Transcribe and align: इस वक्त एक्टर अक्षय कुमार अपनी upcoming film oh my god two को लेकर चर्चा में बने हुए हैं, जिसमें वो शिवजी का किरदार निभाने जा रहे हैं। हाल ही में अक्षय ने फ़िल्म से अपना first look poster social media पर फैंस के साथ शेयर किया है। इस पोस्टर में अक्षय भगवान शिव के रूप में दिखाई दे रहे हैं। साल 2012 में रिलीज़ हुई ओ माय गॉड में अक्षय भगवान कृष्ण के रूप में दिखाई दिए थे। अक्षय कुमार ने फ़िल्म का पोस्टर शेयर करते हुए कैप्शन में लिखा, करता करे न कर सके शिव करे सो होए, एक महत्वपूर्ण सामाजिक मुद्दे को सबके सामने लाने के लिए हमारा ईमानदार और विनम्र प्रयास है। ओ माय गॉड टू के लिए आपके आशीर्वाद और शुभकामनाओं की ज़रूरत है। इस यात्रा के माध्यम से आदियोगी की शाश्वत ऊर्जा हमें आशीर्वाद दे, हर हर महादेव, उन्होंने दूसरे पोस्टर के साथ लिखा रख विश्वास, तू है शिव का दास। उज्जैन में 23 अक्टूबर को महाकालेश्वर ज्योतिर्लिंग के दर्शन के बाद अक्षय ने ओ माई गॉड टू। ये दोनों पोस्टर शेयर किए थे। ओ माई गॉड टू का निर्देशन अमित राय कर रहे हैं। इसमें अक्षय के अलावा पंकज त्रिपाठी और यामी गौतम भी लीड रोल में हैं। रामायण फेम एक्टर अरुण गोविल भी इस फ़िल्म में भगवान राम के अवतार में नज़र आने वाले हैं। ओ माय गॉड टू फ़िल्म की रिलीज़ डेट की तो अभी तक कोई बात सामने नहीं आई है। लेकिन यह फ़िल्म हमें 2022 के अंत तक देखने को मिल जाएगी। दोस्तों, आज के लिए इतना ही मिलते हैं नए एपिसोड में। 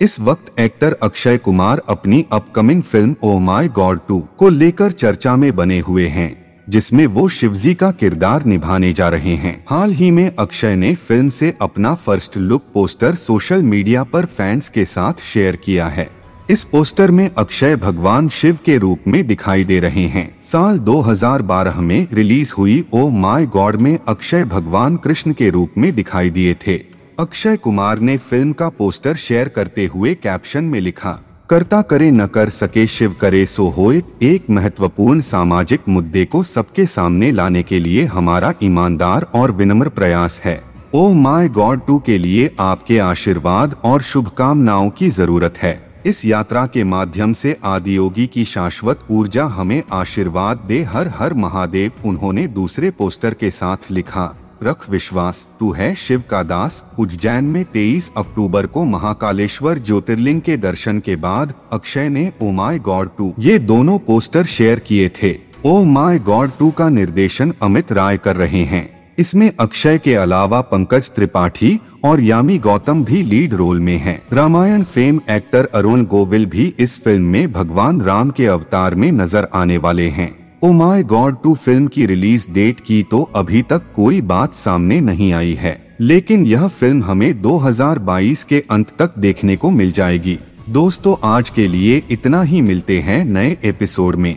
इस 0.00 0.20
वक्त 0.20 0.58
एक्टर 0.60 0.92
अक्षय 0.92 1.36
कुमार 1.36 1.80
अपनी 1.88 2.24
upcoming 2.32 2.82
film 2.82 3.14
oh 3.22 3.38
my 3.38 3.68
god 3.68 4.00
two 4.08 4.18
को 4.38 4.48
लेकर 4.48 4.92
चर्चा 4.92 5.36
में 5.36 5.54
बने 5.56 5.78
हुए 5.78 6.06
हैं, 6.06 6.64
जिसमें 6.68 7.06
वो 7.06 7.28
शिवजी 7.28 7.74
का 7.74 7.90
किरदार 7.90 8.44
निभाने 8.44 8.92
जा 8.92 9.08
रहे 9.08 9.34
हैं। 9.34 9.64
हाल 9.70 9.92
ही 9.92 10.10
में 10.10 10.30
अक्षय 10.38 10.74
ने 10.76 10.94
फ़िल्म 10.94 11.28
से 11.28 11.52
अपना 11.60 11.94
first 11.94 12.36
look 12.36 12.62
poster 12.74 13.14
social 13.14 13.62
media 13.62 14.02
पर 14.04 14.24
फैंस 14.26 14.68
के 14.68 14.84
साथ 14.84 15.22
शेयर 15.24 15.56
किया 15.56 15.86
है। 15.86 16.08
इस 16.50 16.64
पोस्टर 16.64 17.10
में 17.10 17.30
अक्षय 17.38 17.76
भगवान 17.76 18.28
शिव 18.28 18.58
के 18.64 18.76
रूप 18.78 19.08
में 19.08 19.26
दिखाई 19.26 19.64
दे 19.64 19.78
रहे 19.80 20.06
हैं। 20.06 20.28
साल 20.42 20.78
2012 20.78 21.80
में 21.80 22.06
रिलीज़ 22.12 22.52
हुई 22.58 22.84
ओ 22.92 23.08
माय 23.08 23.46
गॉड 23.46 23.76
में 23.76 23.98
अक्षय 24.08 24.44
भगवान 24.44 24.96
कृष्ण 24.96 25.32
के 25.32 25.50
रूप 25.50 25.72
में 25.78 25.94
दिखाई 25.94 26.30
दिए 26.30 26.54
थे। 26.66 26.95
अक्षय 27.18 27.56
कुमार 27.56 27.98
ने 27.98 28.16
फ़िल्म 28.20 28.52
का 28.52 28.68
पोस्टर 28.68 29.14
शेयर 29.16 29.48
करते 29.48 29.84
हुए 29.86 30.12
कैप्शन 30.14 30.64
में 30.64 30.78
लिखा, 30.80 31.12
करता 31.50 31.80
करे 31.82 32.10
न 32.10 32.26
कर 32.26 32.48
सके 32.48 32.86
शिव 32.86 33.14
करे 33.20 33.44
सो 33.46 33.68
होए, 33.68 34.02
एक 34.22 34.50
महत्वपूर्ण 34.50 35.20
सामाजिक 35.20 35.88
मुद्दे 35.88 36.24
को 36.24 36.42
सबके 36.42 36.86
सामने 36.86 37.30
लाने 37.32 37.62
के 37.62 37.78
लिए 37.78 38.04
हमारा 38.06 38.52
ईमानदार 38.62 39.26
और 39.34 39.52
विनम्र 39.52 39.88
प्रयास 39.90 40.40
है। 40.44 40.60
ओ 40.94 41.08
माय 41.14 41.48
गॉड 41.48 41.86
टू 41.86 41.98
के 41.98 42.18
लिए 42.18 42.54
आपके 42.60 42.98
आशीर्वाद 42.98 43.80
और 43.84 44.02
शुभकामनाओं 44.02 44.90
की 44.90 45.08
ज़रूरत 45.10 45.58
है। 45.58 45.78
इस 46.06 46.24
यात्रा 46.24 46.66
के 46.66 46.84
माध्यम 46.84 47.32
से 47.32 47.56
आदियोगी 47.64 48.26
की 48.26 48.44
शाश्वत 48.46 49.06
ऊर्जा 49.10 49.44
हमें 49.46 49.82
आशीर्वाद 49.92 50.64
दे, 50.68 50.82
हर 50.84 51.12
हर 51.18 51.34
महादेव, 51.34 51.92
उन्होंने 52.04 52.46
दूसरे 52.48 52.90
पोस्टर 52.90 53.34
के 53.34 53.50
साथ 53.50 53.90
लिखा 53.90 54.34
रख 54.62 54.88
विश्वास, 54.90 55.46
तू 55.60 55.70
है 55.72 55.94
शिव 55.94 56.22
का 56.30 56.42
दास। 56.42 56.84
उज्जैन 56.98 57.44
में 57.44 57.64
23 57.64 58.10
अक्टूबर 58.16 58.66
को 58.66 58.84
महाकालेश्वर 58.84 59.78
ज्योतिर्लिंग 59.78 60.40
के 60.40 60.56
दर्शन 60.56 60.98
के 60.98 61.16
बाद 61.16 61.54
अक्षय 61.72 62.08
ने 62.08 62.30
ओ 62.42 62.50
माई 62.50 62.78
गॉड 62.78 63.10
टू। 63.18 63.32
ये 63.38 63.58
दोनों 63.58 63.98
पोस्टर 63.98 64.44
शेयर 64.44 64.78
किए 64.78 65.08
थे। 65.08 65.34
ओ 65.66 65.82
माई 65.84 66.18
गॉड 66.18 66.50
टू 66.58 66.70
का 66.70 66.88
निर्देशन 66.88 67.52
अमित 67.62 67.92
राय 67.92 68.16
कर 68.16 68.36
रहे 68.36 68.62
हैं। 68.64 68.88
इसमें 69.18 69.50
अक्षय 69.60 69.98
के 69.98 70.14
अलावा 70.14 70.60
पंकज 70.60 71.10
त्रिपाठी 71.10 71.78
और 72.04 72.20
यामी 72.20 72.58
गौतम 72.58 73.04
भी 73.04 73.22
लीड 73.22 73.54
रोल 73.54 73.80
में 73.80 73.96
हैं। 73.96 74.20
रामायण 74.32 74.82
फेम 74.84 75.20
एक्टर 75.30 75.68
अरुण 75.74 76.04
गोविल 76.04 76.46
भी 76.46 76.74
इस 76.78 76.98
फ़िल्म 77.04 77.24
में 77.24 77.52
भगवान 77.52 78.00
राम 78.00 78.30
के 78.30 78.46
अवतार 78.46 78.94
में 78.94 79.10
नज़र 79.12 79.48
आने 79.54 79.78
वाले 79.78 80.08
हैं। 80.08 80.45
ओ 80.64 80.72
माय 80.72 81.02
गॉड 81.02 81.36
टू 81.42 81.54
फ़िल्म 81.54 81.86
की 81.86 82.06
रिलीज़ 82.06 82.46
डेट 82.52 82.80
की 82.80 83.02
तो 83.02 83.22
अभी 83.22 83.62
तक 83.62 83.82
कोई 83.96 84.20
बात 84.20 84.54
सामने 84.54 85.00
नहीं 85.00 85.32
आई 85.32 85.54
है। 85.54 85.96
लेकिन 86.00 86.46
यह 86.46 86.68
फ़िल्म 86.68 87.02
हमें 87.02 87.42
2022 87.42 88.44
के 88.44 88.64
अंत 88.70 88.90
तक 88.98 89.18
देखने 89.18 89.56
को 89.56 89.70
मिल 89.70 89.92
जाएगी। 89.92 90.38
दोस्तों, 90.68 91.16
आज 91.24 91.50
के 91.50 91.68
लिए 91.68 92.02
इतना 92.10 92.42
ही 92.42 92.60
मिलते 92.60 93.00
हैं 93.00 93.24
नए 93.24 93.56
एपिसोड 93.64 94.16
में। 94.16 94.36